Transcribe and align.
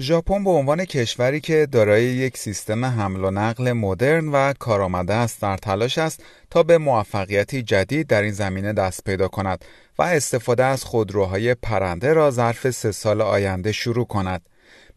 ژاپن 0.00 0.44
به 0.44 0.50
عنوان 0.50 0.84
کشوری 0.84 1.40
که 1.40 1.68
دارای 1.72 2.04
یک 2.04 2.36
سیستم 2.36 2.84
حمل 2.84 3.24
و 3.24 3.30
نقل 3.30 3.72
مدرن 3.72 4.28
و 4.28 4.52
کارآمده 4.52 5.14
است 5.14 5.42
در 5.42 5.56
تلاش 5.56 5.98
است 5.98 6.22
تا 6.50 6.62
به 6.62 6.78
موفقیتی 6.78 7.62
جدید 7.62 8.06
در 8.06 8.22
این 8.22 8.32
زمینه 8.32 8.72
دست 8.72 9.04
پیدا 9.04 9.28
کند 9.28 9.64
و 9.98 10.02
استفاده 10.02 10.64
از 10.64 10.84
خودروهای 10.84 11.54
پرنده 11.54 12.12
را 12.12 12.30
ظرف 12.30 12.70
سه 12.70 12.92
سال 12.92 13.20
آینده 13.20 13.72
شروع 13.72 14.06
کند. 14.06 14.42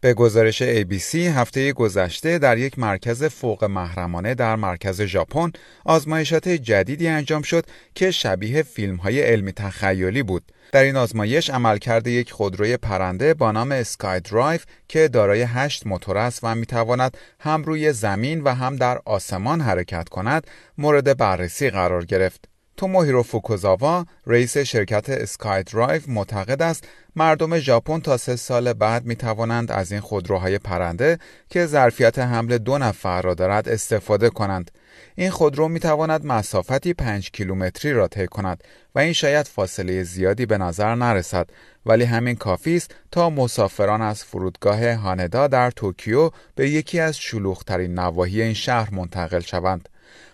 به 0.00 0.14
گزارش 0.14 0.62
ABC 0.62 1.14
هفته 1.14 1.72
گذشته 1.72 2.38
در 2.38 2.58
یک 2.58 2.78
مرکز 2.78 3.24
فوق 3.24 3.64
محرمانه 3.64 4.34
در 4.34 4.56
مرکز 4.56 5.02
ژاپن 5.02 5.52
آزمایشات 5.84 6.48
جدیدی 6.48 7.08
انجام 7.08 7.42
شد 7.42 7.66
که 7.94 8.10
شبیه 8.10 8.62
فیلم 8.62 8.96
های 8.96 9.20
علمی 9.20 9.52
تخیلی 9.52 10.22
بود. 10.22 10.52
در 10.72 10.82
این 10.82 10.96
آزمایش 10.96 11.50
عملکرد 11.50 12.06
یک 12.06 12.32
خودروی 12.32 12.76
پرنده 12.76 13.34
با 13.34 13.52
نام 13.52 13.72
اسکای 13.72 14.20
درایو 14.20 14.60
که 14.88 15.08
دارای 15.08 15.42
هشت 15.42 15.86
موتور 15.86 16.18
است 16.18 16.40
و 16.42 16.54
می‌تواند 16.54 17.16
هم 17.40 17.64
روی 17.64 17.92
زمین 17.92 18.40
و 18.40 18.54
هم 18.54 18.76
در 18.76 19.00
آسمان 19.04 19.60
حرکت 19.60 20.08
کند 20.08 20.46
مورد 20.78 21.16
بررسی 21.16 21.70
قرار 21.70 22.04
گرفت. 22.04 22.48
توموهیرو 22.76 23.22
فوکوزاوا 23.22 24.06
رئیس 24.26 24.58
شرکت 24.58 25.10
SkyDrive 25.10 26.02
معتقد 26.08 26.62
است 26.62 26.88
مردم 27.16 27.58
ژاپن 27.58 28.00
تا 28.00 28.16
سه 28.16 28.36
سال 28.36 28.72
بعد 28.72 29.04
می 29.04 29.16
توانند 29.16 29.72
از 29.72 29.92
این 29.92 30.00
خودروهای 30.00 30.58
پرنده 30.58 31.18
که 31.50 31.66
ظرفیت 31.66 32.18
حمل 32.18 32.58
دو 32.58 32.78
نفر 32.78 33.22
را 33.22 33.34
دارد 33.34 33.68
استفاده 33.68 34.30
کنند. 34.30 34.70
این 35.14 35.30
خودرو 35.30 35.68
می 35.68 35.80
تواند 35.80 36.26
مسافتی 36.26 36.94
پنج 36.94 37.30
کیلومتری 37.30 37.92
را 37.92 38.08
طی 38.08 38.26
کند 38.26 38.64
و 38.94 38.98
این 38.98 39.12
شاید 39.12 39.46
فاصله 39.46 40.02
زیادی 40.02 40.46
به 40.46 40.58
نظر 40.58 40.94
نرسد 40.94 41.50
ولی 41.86 42.04
همین 42.04 42.34
کافی 42.34 42.76
است 42.76 42.94
تا 43.10 43.30
مسافران 43.30 44.02
از 44.02 44.24
فرودگاه 44.24 44.92
هاندا 44.92 45.46
در 45.46 45.70
توکیو 45.70 46.30
به 46.54 46.70
یکی 46.70 47.00
از 47.00 47.18
شلوغترین 47.18 47.94
نواحی 47.94 48.42
این 48.42 48.54
شهر 48.54 48.94
منتقل 48.94 49.40
شوند. 49.40 49.88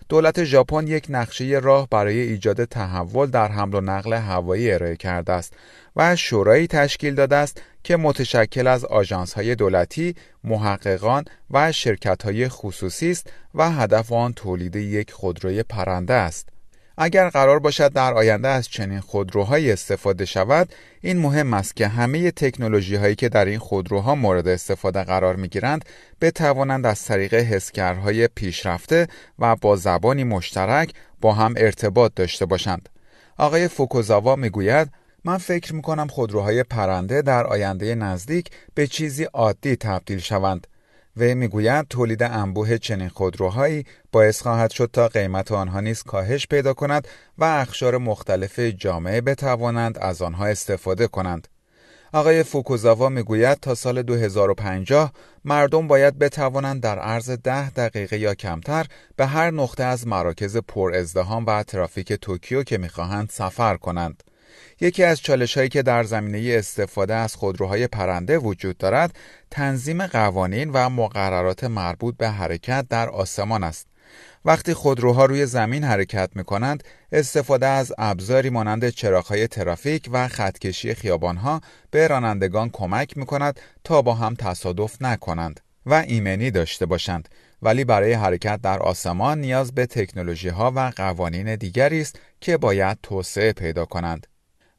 دولت 0.09 0.45
ژاپن 0.45 0.87
یک 0.87 1.07
نقشه 1.09 1.45
راه 1.45 1.89
برای 1.91 2.21
ایجاد 2.21 2.65
تحول 2.65 3.31
در 3.31 3.49
حمل 3.49 3.75
و 3.75 3.81
نقل 3.81 4.13
هوایی 4.13 4.73
ارائه 4.73 4.97
کرده 4.97 5.33
است 5.33 5.53
و 5.97 6.17
شورایی 6.17 6.67
تشکیل 6.67 7.15
داده 7.15 7.37
است 7.37 7.63
که 7.83 7.97
متشکل 7.97 8.67
از 8.67 8.85
های 9.35 9.55
دولتی، 9.55 10.15
محققان 10.45 11.25
و 11.51 11.73
های 12.25 12.49
خصوصی 12.49 13.11
است 13.11 13.33
و 13.55 13.71
هدف 13.71 14.13
آن 14.13 14.33
تولید 14.33 14.77
یک 14.77 15.13
خودروی 15.13 15.63
پرنده 15.63 16.15
است. 16.15 16.58
اگر 17.01 17.29
قرار 17.29 17.59
باشد 17.59 17.93
در 17.93 18.15
آینده 18.15 18.49
از 18.49 18.69
چنین 18.69 19.01
خودروهایی 19.01 19.73
استفاده 19.73 20.25
شود 20.25 20.75
این 21.01 21.19
مهم 21.19 21.55
است 21.55 21.77
که 21.77 21.89
همه 21.89 22.31
تکنولوژی 22.31 22.97
هایی 22.97 23.15
که 23.15 23.29
در 23.29 23.45
این 23.45 23.59
خودروها 23.59 24.15
مورد 24.15 24.49
استفاده 24.49 25.05
قرار 25.05 25.37
می 25.37 25.49
گیرند 25.49 25.85
بتوانند 26.21 26.87
از 26.87 27.05
طریق 27.05 27.35
حسگرهای 27.35 28.29
پیشرفته 28.29 29.09
و 29.39 29.57
با 29.57 29.77
زبانی 29.77 30.25
مشترک 30.25 30.93
با 31.21 31.33
هم 31.33 31.55
ارتباط 31.57 32.13
داشته 32.17 32.47
باشند. 32.47 32.89
آقای 33.37 33.69
فوکوزاوا 33.69 34.37
می‌گوید 34.37 34.89
من 35.25 35.39
فکر 35.39 35.75
می 35.75 35.83
کنم 35.83 36.07
خودروهای 36.07 36.63
پرنده 36.63 37.23
در 37.23 37.47
آینده 37.47 37.95
نزدیک 37.95 38.51
به 38.75 38.87
چیزی 38.87 39.25
عادی 39.25 39.77
تبدیل 39.77 40.19
شوند. 40.19 40.67
و 41.19 41.35
می‌گوید 41.35 41.89
تولید 41.89 42.23
انبوه 42.23 42.79
چنین 42.79 43.09
خودروهایی 43.09 43.85
باعث 44.13 44.43
خواهد 44.43 44.71
شد 44.71 44.91
تا 44.93 45.09
قیمت 45.09 45.53
آنها 45.53 45.81
نیز 45.81 46.03
کاهش 46.03 46.47
پیدا 46.47 46.75
کند 46.75 47.09
و 47.39 47.45
اخشار 47.45 47.99
مختلف 47.99 48.59
جامعه 48.59 49.21
بتوانند 49.21 49.99
از 49.99 50.23
آنها 50.23 50.47
استفاده 50.47 51.07
کنند. 51.07 51.49
آقای 52.13 52.43
فوکوزاوا 52.43 53.09
می‌گوید 53.09 53.61
تا 53.61 53.75
سال 53.75 54.03
2050 54.03 55.13
مردم 55.45 55.89
باید 55.89 56.19
بتوانند 56.19 56.83
در 56.83 56.99
عرض 56.99 57.31
ده 57.31 57.71
دقیقه 57.71 58.19
یا 58.19 58.35
کمتر 58.35 58.87
به 59.17 59.27
هر 59.27 59.51
نقطه 59.51 59.85
از 59.85 60.07
مراکز 60.07 60.57
پر 60.57 60.95
ازدهام 60.95 61.47
و 61.47 61.63
ترافیک 61.63 62.13
توکیو 62.13 62.63
که 62.63 62.79
می‌خواهند 62.79 63.31
سفر 63.31 63.77
کنند. 63.77 64.23
یکی 64.81 65.05
از 65.05 65.21
چالش 65.21 65.57
هایی 65.57 65.69
که 65.69 65.83
در 65.83 66.05
زمینه 66.05 66.55
استفاده 66.59 67.15
از 67.15 67.35
خودروهای 67.35 67.87
پرنده 67.87 68.39
وجود 68.39 68.79
دارد 68.79 69.17
تنظیم 69.51 70.07
قوانین 70.07 70.71
و 70.71 70.89
مقررات 70.89 71.65
مربوط 71.65 72.17
به 72.17 72.31
حرکت 72.31 72.87
در 72.89 73.09
آسمان 73.09 73.65
است. 73.65 73.87
وقتی 74.45 74.75
خودروها 74.75 75.25
روی 75.25 75.47
زمین 75.47 75.85
حرکت 75.85 76.31
می 76.35 76.45
کنند 76.45 76.85
استفاده 77.13 77.67
از 77.67 77.93
ابزاری 77.99 78.51
مانند 78.51 78.89
چراغهای 78.89 79.49
ترافیک 79.49 80.09
و 80.13 80.29
خطکشی 80.29 80.95
خیابانها 80.95 81.61
به 81.91 82.07
رانندگان 82.07 82.71
کمک 82.71 83.17
می 83.17 83.27
کند 83.27 83.61
تا 83.85 84.03
با 84.03 84.15
هم 84.15 84.35
تصادف 84.35 85.03
نکنند 85.03 85.61
و 85.87 85.95
ایمنی 85.95 86.51
داشته 86.51 86.87
باشند. 86.87 87.29
ولی 87.63 87.85
برای 87.85 88.13
حرکت 88.13 88.61
در 88.63 88.79
آسمان 88.79 89.41
نیاز 89.41 89.75
به 89.75 89.87
تکنولوژی 89.87 90.49
ها 90.49 90.73
و 90.77 90.93
قوانین 90.97 91.57
دیگری 91.57 92.01
است 92.01 92.19
که 92.41 92.57
باید 92.57 92.99
توسعه 93.03 93.53
پیدا 93.53 93.85
کنند. 93.85 94.27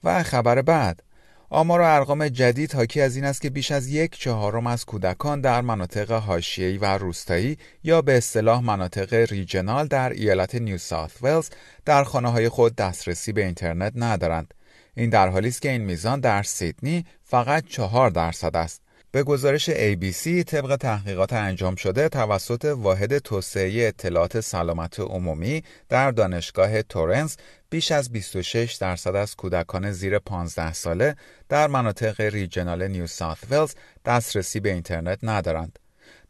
و 0.04 0.24
خبر 0.24 0.62
بعد 0.62 1.04
آمار 1.50 1.80
و 1.82 1.84
ارقام 1.84 2.28
جدید 2.28 2.76
حاکی 2.76 3.02
از 3.02 3.16
این 3.16 3.26
است 3.26 3.42
که 3.42 3.50
بیش 3.50 3.72
از 3.72 3.88
یک 3.88 4.20
چهارم 4.20 4.68
از 4.68 4.86
کودکان 4.86 5.42
در 5.42 5.62
مناطق 5.62 6.12
حاشیه‌ای 6.12 6.78
و 6.78 6.86
روستایی 6.86 7.58
یا 7.84 8.02
به 8.02 8.18
اصطلاح 8.18 8.64
مناطق 8.64 9.14
ریجنال 9.14 9.88
در 9.88 10.10
ایالت 10.10 10.56
نیو 10.56 10.78
ساوت 10.78 11.12
ولز 11.22 11.50
در 11.86 12.04
خانه 12.04 12.32
های 12.32 12.50
خود 12.50 12.76
دسترسی 12.76 13.32
به 13.32 13.46
اینترنت 13.46 13.94
ندارند. 13.96 14.54
این 14.96 15.10
در 15.10 15.28
حالی 15.28 15.48
است 15.48 15.62
که 15.62 15.72
این 15.72 15.82
میزان 15.82 16.20
در 16.20 16.44
سیدنی 16.44 17.06
فقط 17.24 17.66
چهار 17.66 18.10
درصد 18.10 18.56
است. 18.56 18.82
به 19.12 19.24
گزارش 19.24 19.70
ABC 19.70 20.44
طبق 20.44 20.76
تحقیقات 20.76 21.34
انجام 21.34 21.76
شده 21.76 22.10
توسط 22.10 22.66
واحد 22.66 23.18
توسعه 23.18 23.88
اطلاعات 23.88 24.40
سلامت 24.40 25.00
عمومی 25.00 25.64
در 25.90 26.12
دانشگاه 26.12 26.82
تورنس 26.82 27.38
بیش 27.70 27.92
از 27.92 28.12
26 28.12 28.74
درصد 28.74 29.16
از 29.16 29.36
کودکان 29.36 29.92
زیر 29.92 30.20
15 30.20 30.74
ساله 30.74 31.16
در 31.50 31.68
مناطق 31.68 32.22
ریجنال 32.22 32.88
نیو 32.88 33.08
ساوت 33.08 33.38
ولز 33.52 33.76
دسترسی 34.06 34.60
به 34.60 34.74
اینترنت 34.74 35.20
ندارند. 35.24 35.80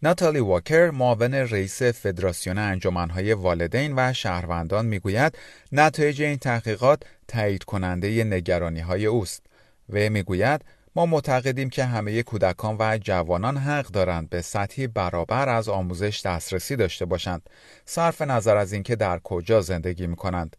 ناتالی 0.04 0.40
واکر 0.40 0.90
معاون 0.90 1.34
رئیس 1.34 1.84
فدراسیون 1.84 2.58
انجمنهای 2.58 3.34
والدین 3.34 3.94
و 3.96 4.14
شهروندان 4.14 4.86
می‌گوید 4.86 5.38
نتایج 5.72 6.22
این 6.22 6.38
تحقیقات 6.38 7.04
تایید 7.28 7.64
کننده 7.64 8.24
نگرانی 8.24 8.80
های 8.80 9.06
اوست 9.06 9.46
و 9.90 10.10
می‌گوید 10.10 10.62
ما 10.96 11.06
معتقدیم 11.06 11.70
که 11.70 11.86
همه 11.86 12.24
کودکان 12.24 12.76
و 12.80 12.98
جوانان 12.98 13.58
حق 13.58 13.88
دارند 13.88 14.30
به 14.30 14.42
سطحی 14.42 14.88
برابر 14.88 15.50
از 15.50 15.70
آموزش 15.70 16.22
دسترسی 16.26 16.76
داشته 16.76 17.06
باشند 17.06 17.50
صرف 17.86 18.22
نظر 18.22 18.58
از 18.58 18.74
اینکه 18.74 18.96
در 18.96 19.20
کجا 19.20 19.62
زندگی 19.62 20.08
می 20.08 20.16
کنند. 20.16 20.56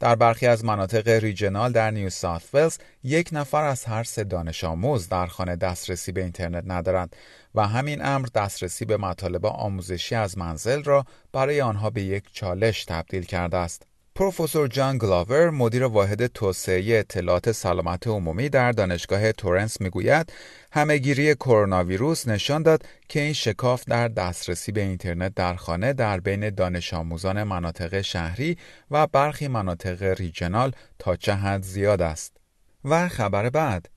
در 0.00 0.14
برخی 0.14 0.46
از 0.46 0.64
مناطق 0.64 1.08
ریجنال 1.08 1.72
در 1.72 1.90
نیو 1.90 2.10
ساوت 2.10 2.48
ولز 2.54 2.78
یک 3.02 3.28
نفر 3.32 3.64
از 3.64 3.84
هر 3.84 4.02
سه 4.02 4.24
دانش 4.24 4.64
آموز 4.64 5.08
در 5.08 5.26
خانه 5.26 5.56
دسترسی 5.56 6.12
به 6.12 6.22
اینترنت 6.22 6.64
ندارند 6.66 7.16
و 7.54 7.68
همین 7.68 8.04
امر 8.04 8.26
دسترسی 8.34 8.84
به 8.84 8.96
مطالب 8.96 9.46
آموزشی 9.46 10.14
از 10.14 10.38
منزل 10.38 10.82
را 10.82 11.04
برای 11.32 11.60
آنها 11.60 11.90
به 11.90 12.02
یک 12.02 12.24
چالش 12.32 12.84
تبدیل 12.84 13.24
کرده 13.24 13.56
است. 13.56 13.86
پروفسور 14.16 14.68
جان 14.68 14.98
گلاور 14.98 15.50
مدیر 15.50 15.84
واحد 15.84 16.26
توسعه 16.26 16.98
اطلاعات 16.98 17.52
سلامت 17.52 18.06
عمومی 18.06 18.48
در 18.48 18.72
دانشگاه 18.72 19.32
تورنس 19.32 19.80
می‌گوید 19.80 20.32
همهگیری 20.72 21.34
کرونا 21.34 21.84
ویروس 21.84 22.28
نشان 22.28 22.62
داد 22.62 22.82
که 23.08 23.20
این 23.20 23.32
شکاف 23.32 23.84
در 23.84 24.08
دسترسی 24.08 24.72
به 24.72 24.80
اینترنت 24.80 25.34
در 25.34 25.54
خانه 25.54 25.92
در 25.92 26.20
بین 26.20 26.50
دانش 26.50 26.94
آموزان 26.94 27.42
مناطق 27.42 28.00
شهری 28.00 28.58
و 28.90 29.06
برخی 29.06 29.48
مناطق 29.48 30.02
ریجنال 30.02 30.72
تا 30.98 31.16
چه 31.16 31.34
حد 31.34 31.62
زیاد 31.62 32.02
است. 32.02 32.36
و 32.84 33.08
خبر 33.08 33.50
بعد 33.50 33.88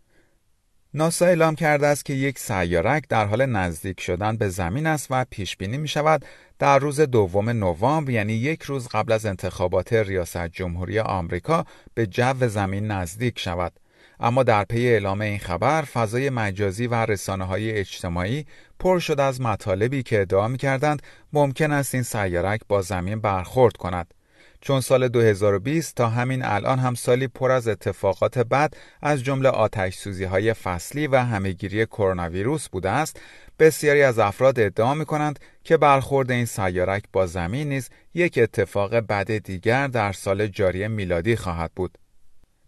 ناسا 0.98 1.26
اعلام 1.26 1.56
کرده 1.56 1.88
است 1.88 2.06
که 2.06 2.14
یک 2.14 2.40
سیارک 2.40 3.04
در 3.10 3.26
حال 3.26 3.46
نزدیک 3.46 4.02
شدن 4.02 4.38
به 4.38 4.50
زمین 4.50 4.88
است 4.88 5.08
و 5.10 5.26
پیش 5.30 5.58
بینی 5.58 5.78
می 5.78 5.88
شود 5.88 6.26
در 6.60 6.80
روز 6.80 7.02
دوم 7.02 7.50
نوامبر 7.50 8.12
یعنی 8.12 8.34
یک 8.34 8.64
روز 8.64 8.88
قبل 8.88 9.12
از 9.12 9.26
انتخابات 9.26 9.94
ریاست 9.94 10.48
جمهوری 10.48 11.00
آمریکا 11.00 11.66
به 11.94 12.08
جو 12.08 12.48
زمین 12.48 12.92
نزدیک 12.92 13.40
شود. 13.40 13.74
اما 14.20 14.44
در 14.44 14.64
پی 14.64 14.88
اعلام 14.88 15.22
این 15.22 15.40
خبر 15.40 15.82
فضای 15.82 16.30
مجازی 16.30 16.88
و 16.88 16.96
رسانه 16.96 17.46
های 17.46 17.72
اجتماعی 17.72 18.46
پر 18.80 19.00
شد 19.00 19.20
از 19.20 19.42
مطالبی 19.42 20.04
که 20.04 20.22
ادعا 20.22 20.48
می 20.48 20.58
کردند 20.58 21.02
ممکن 21.34 21.72
است 21.72 21.94
این 21.94 22.04
سیارک 22.04 22.62
با 22.68 22.82
زمین 22.82 23.20
برخورد 23.20 23.78
کند. 23.78 24.14
چون 24.62 24.82
سال 24.82 25.08
2020 25.08 25.96
تا 25.96 26.10
همین 26.10 26.46
الان 26.46 26.80
هم 26.80 26.96
سالی 26.96 27.28
پر 27.28 27.52
از 27.52 27.68
اتفاقات 27.68 28.38
بد 28.40 28.74
از 29.02 29.24
جمله 29.24 29.50
آتش 29.50 29.96
سوزی 29.96 30.24
های 30.24 30.54
فصلی 30.54 31.08
و 31.08 31.18
همهگیری 31.18 31.86
کرونا 31.86 32.30
ویروس 32.30 32.70
بوده 32.70 32.90
است 32.90 33.20
بسیاری 33.60 34.04
از 34.04 34.20
افراد 34.20 34.60
ادعا 34.60 34.94
می 34.94 35.06
کنند 35.06 35.40
که 35.64 35.78
برخورد 35.78 36.32
این 36.32 36.46
سیارک 36.46 37.04
با 37.14 37.26
زمین 37.26 37.70
نیز 37.70 37.90
یک 38.14 38.40
اتفاق 38.42 38.96
بد 38.96 39.38
دیگر 39.38 39.88
در 39.88 40.12
سال 40.12 40.48
جاری 40.48 40.88
میلادی 40.88 41.36
خواهد 41.36 41.72
بود. 41.76 41.98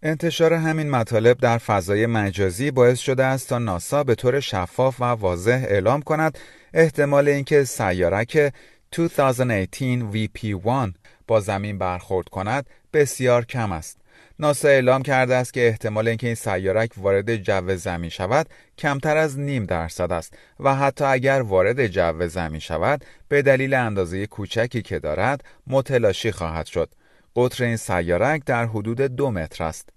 انتشار 0.02 0.52
همین 0.52 0.90
مطالب 0.90 1.38
در 1.38 1.58
فضای 1.58 2.06
مجازی 2.06 2.70
باعث 2.70 2.98
شده 2.98 3.24
است 3.24 3.48
تا 3.48 3.58
ناسا 3.58 4.04
به 4.04 4.14
طور 4.14 4.40
شفاف 4.40 5.00
و 5.00 5.04
واضح 5.04 5.64
اعلام 5.68 6.02
کند 6.02 6.38
احتمال 6.74 7.28
اینکه 7.28 7.64
سیارک 7.64 8.52
2018 8.92 10.26
VP1 10.26 10.99
با 11.30 11.40
زمین 11.40 11.78
برخورد 11.78 12.28
کند 12.28 12.66
بسیار 12.92 13.44
کم 13.44 13.72
است. 13.72 13.98
ناسا 14.38 14.68
اعلام 14.68 15.02
کرده 15.02 15.34
است 15.34 15.52
که 15.52 15.66
احتمال 15.66 16.08
اینکه 16.08 16.26
این 16.26 16.36
سیارک 16.36 16.90
وارد 16.96 17.36
جو 17.36 17.76
زمین 17.76 18.10
شود 18.10 18.46
کمتر 18.78 19.16
از 19.16 19.38
نیم 19.38 19.66
درصد 19.66 20.12
است 20.12 20.34
و 20.60 20.74
حتی 20.74 21.04
اگر 21.04 21.42
وارد 21.42 21.86
جو 21.86 22.28
زمین 22.28 22.60
شود 22.60 23.04
به 23.28 23.42
دلیل 23.42 23.74
اندازه 23.74 24.26
کوچکی 24.26 24.82
که 24.82 24.98
دارد 24.98 25.44
متلاشی 25.66 26.32
خواهد 26.32 26.66
شد. 26.66 26.90
قطر 27.36 27.64
این 27.64 27.76
سیارک 27.76 28.42
در 28.46 28.66
حدود 28.66 29.00
دو 29.00 29.30
متر 29.30 29.64
است. 29.64 29.88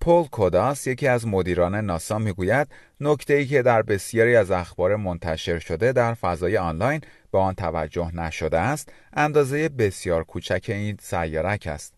پول 0.00 0.24
کوداس 0.24 0.86
یکی 0.86 1.08
از 1.08 1.26
مدیران 1.26 1.74
ناسا 1.74 2.18
می‌گوید 2.18 2.68
نکته 3.00 3.34
ای 3.34 3.46
که 3.46 3.62
در 3.62 3.82
بسیاری 3.82 4.36
از 4.36 4.50
اخبار 4.50 4.96
منتشر 4.96 5.58
شده 5.58 5.92
در 5.92 6.14
فضای 6.14 6.56
آنلاین 6.56 7.00
به 7.32 7.38
آن 7.38 7.54
توجه 7.54 8.14
نشده 8.14 8.58
است 8.58 8.92
اندازه 9.12 9.68
بسیار 9.68 10.24
کوچک 10.24 10.64
این 10.68 10.96
سیارک 11.00 11.66
است. 11.66 11.94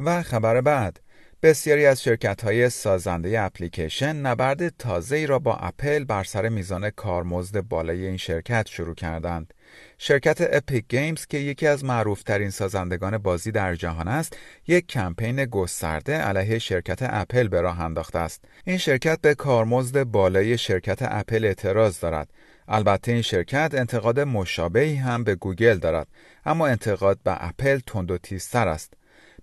و 0.00 0.22
خبر 0.22 0.60
بعد 0.60 1.00
بسیاری 1.42 1.86
از 1.86 2.02
شرکت 2.02 2.44
های 2.44 2.70
سازنده 2.70 3.40
اپلیکیشن 3.40 4.16
نبرد 4.16 4.68
تازه 4.68 5.26
را 5.26 5.38
با 5.38 5.54
اپل 5.56 6.04
بر 6.04 6.24
سر 6.24 6.48
میزان 6.48 6.90
کارمزد 6.90 7.60
بالای 7.60 8.06
این 8.06 8.16
شرکت 8.16 8.66
شروع 8.68 8.94
کردند. 8.94 9.54
شرکت 9.98 10.38
Epic 10.40 10.84
Games 10.88 11.26
که 11.26 11.38
یکی 11.38 11.66
از 11.66 11.84
معروفترین 11.84 12.50
سازندگان 12.50 13.18
بازی 13.18 13.50
در 13.50 13.74
جهان 13.74 14.08
است، 14.08 14.36
یک 14.66 14.86
کمپین 14.86 15.44
گسترده 15.44 16.16
علیه 16.16 16.58
شرکت 16.58 16.98
اپل 17.02 17.48
به 17.48 17.60
راه 17.60 17.80
انداخته 17.80 18.18
است. 18.18 18.44
این 18.64 18.78
شرکت 18.78 19.20
به 19.20 19.34
کارمزد 19.34 20.02
بالای 20.02 20.58
شرکت 20.58 20.98
اپل 21.00 21.44
اعتراض 21.44 22.00
دارد. 22.00 22.30
البته 22.68 23.12
این 23.12 23.22
شرکت 23.22 23.70
انتقاد 23.74 24.20
مشابهی 24.20 24.94
هم 24.94 25.24
به 25.24 25.34
گوگل 25.34 25.78
دارد، 25.78 26.08
اما 26.46 26.66
انتقاد 26.66 27.18
به 27.24 27.46
اپل 27.46 27.78
تند 27.86 28.10
و 28.10 28.18
تیزتر 28.18 28.68
است. 28.68 28.95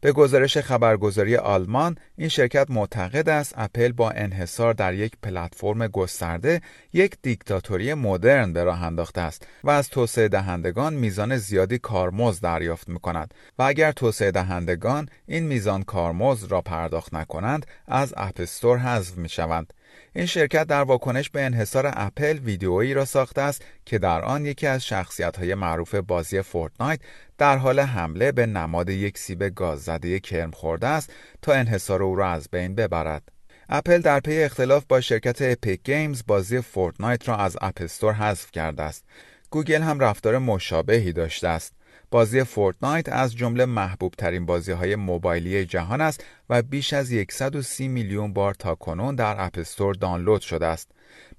به 0.04 0.12
گزارش 0.12 0.58
خبرگزاری 0.58 1.36
آلمان 1.36 1.98
این 2.18 2.30
شرکت 2.30 2.66
معتقد 2.70 3.30
است 3.30 3.54
اپل 3.58 3.92
با 3.92 4.10
انحصار 4.10 4.74
در 4.74 4.94
یک 4.94 5.14
پلتفرم 5.24 5.88
گسترده 5.88 6.62
یک 6.94 7.16
دیکتاتوری 7.22 7.94
مدرن 7.94 8.54
به 8.54 8.64
راه 8.64 8.84
انداخته 8.84 9.22
است 9.22 9.48
و 9.64 9.70
از 9.70 9.90
توسعه 9.90 10.28
دهندگان 10.28 10.94
میزان 10.94 11.38
زیادی 11.38 11.78
کارمزد 11.78 12.44
دریافت 12.44 12.90
می 12.90 13.00
کند 13.00 13.34
و 13.60 13.64
اگر 13.64 13.92
توسعه 13.92 14.32
دهندگان 14.32 15.10
این 15.28 15.44
میزان 15.44 15.84
کارمزد 15.84 16.52
را 16.52 16.62
پرداخت 16.62 17.14
نکنند 17.14 17.66
از 17.88 18.14
App 18.18 18.40
Store 18.40 18.78
حذف 18.78 19.18
می 19.18 19.30
شوند 19.30 19.74
این 20.16 20.26
شرکت 20.26 20.68
در 20.68 20.84
واکنش 20.84 21.30
به 21.30 21.42
انحصار 21.42 21.92
اپل 21.94 22.38
ویدیویی 22.38 22.94
را 22.94 23.06
ساخته 23.06 23.42
است 23.42 23.66
که 23.86 24.00
در 24.00 24.22
آن 24.22 24.46
یکی 24.46 24.68
از 24.68 24.92
های 25.38 25.56
معروف 25.56 25.96
بازی 25.96 26.42
Fortnite 26.42 27.00
در 27.38 27.58
حال 27.58 27.80
حمله 27.80 28.32
به 28.32 28.46
نماد 28.46 28.90
یک 28.90 29.18
سیب 29.18 29.44
گاززده 29.44 30.20
کرم 30.20 30.52
خورده 30.52 30.88
است 30.88 31.14
تا 31.42 31.54
انحصار 31.54 32.04
او 32.04 32.16
را 32.16 32.30
از 32.30 32.48
بین 32.52 32.76
ببرد. 32.76 33.24
اپل 33.70 34.02
در 34.02 34.20
پی 34.20 34.44
اختلاف 34.44 34.86
با 34.90 35.02
شرکت 35.02 35.42
Epic 35.42 35.84
Games 35.84 36.24
بازی 36.28 36.62
Fortnite 36.62 37.30
را 37.30 37.38
از 37.38 37.58
App 37.62 37.82
Store 37.82 38.14
حذف 38.14 38.52
کرده 38.52 38.84
است. 38.84 39.06
گوگل 39.50 39.82
هم 39.82 40.00
رفتار 40.00 40.38
مشابهی 40.38 41.14
داشته 41.14 41.48
است. 41.48 41.74
بازی 42.14 42.44
Fortnite 42.44 43.10
از 43.10 43.36
جمله 43.36 43.66
محبوب 43.66 44.14
ترین 44.18 44.46
بازی 44.46 44.72
های 44.72 44.96
موبایلی 44.96 45.66
جهان 45.66 46.02
است 46.02 46.24
و 46.50 46.62
بیش 46.62 46.94
از 46.94 47.14
130 47.30 47.88
میلیون 47.88 48.34
بار 48.34 48.54
تا 48.54 48.76
کنون 48.76 49.16
در 49.16 49.36
App 49.46 49.64
Store 49.65 49.96
دانلود 49.96 50.42
شده 50.42 50.66
است. 50.66 50.92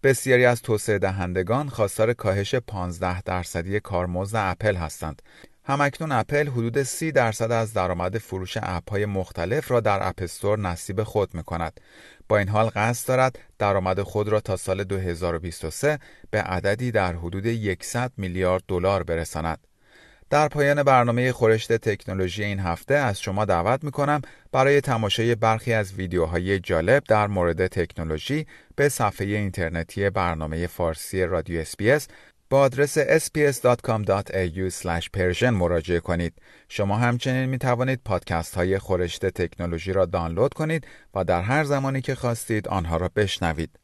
بسیاری 0.03 0.45
از 0.45 0.63
توسعه 0.63 0.99
دهندگان 0.99 1.69
خواستار 1.69 2.13
کاهش 2.13 2.55
15 2.55 3.23
درصدی 3.23 3.81
کارمزد 3.81 4.37
اپل 4.39 4.77
هستند. 4.77 5.23
هم‌اکنون 5.65 6.13
اپل 6.13 6.49
حدود 6.49 6.83
30 6.83 7.13
درصد 7.13 7.53
از 7.53 7.73
درآمد 7.73 8.19
فروش 8.19 8.59
اپ 8.63 8.91
های 8.91 9.07
مختلف 9.07 9.71
را 9.71 9.81
در 9.81 10.09
App 10.09 10.27
Store 10.28 10.59
نصیب 10.59 11.03
خود 11.03 11.35
می 11.35 11.43
کند. 11.43 11.81
با 12.29 12.39
این 12.39 12.49
حال 12.49 12.71
قصد 12.75 13.09
دارد 13.09 13.39
درآمد 13.59 14.03
خود 14.03 14.29
را 14.29 14.41
تا 14.41 14.57
سال 14.57 14.85
2023 14.85 15.99
به 16.31 16.43
عددی 16.43 16.91
در 16.91 17.17
حدود 17.17 17.83
100 17.83 18.13
میلیارد 18.17 18.63
دلار 18.69 19.03
برساند. 19.03 19.59
در 20.31 20.49
پایان 20.49 20.83
برنامه 20.83 21.33
خورشت 21.33 21.73
تکنولوژی 21.73 22.45
این 22.45 22.61
هفته 22.61 22.95
از 22.95 23.21
شما 23.21 23.45
دعوت 23.45 23.85
می 23.85 23.91
کنم 23.91 24.21
برای 24.53 24.81
تماشای 24.81 25.35
برخی 25.35 25.73
از 25.73 25.95
ویدیوهای 25.95 26.61
جالب 26.61 27.03
در 27.09 27.27
مورد 27.27 27.67
تکنولوژی 27.67 28.47
به 28.77 28.89
صفحه 28.89 29.27
اینترنتی 29.27 30.11
برنامه 30.11 30.67
فارسی 30.67 31.23
رادیو 31.23 31.61
اسپیس 31.61 32.09
با 32.51 32.61
آدرس 32.61 32.99
sps.com.au/persian 32.99 35.43
مراجعه 35.43 36.01
کنید. 36.01 36.35
شما 36.69 36.97
همچنین 36.97 37.47
می 37.47 37.59
توانید 37.59 38.01
پادکست 38.05 38.55
های 38.55 38.79
خورشت 38.79 39.27
تکنولوژی 39.27 39.93
را 39.93 40.07
دانلود 40.07 40.55
کنید 40.55 40.87
و 41.15 41.25
در 41.25 41.43
هر 41.43 41.65
زمانی 41.65 42.01
که 42.01 42.15
خواستید 42.15 42.69
آنها 42.69 42.97
را 42.97 43.11
بشنوید. 43.17 43.84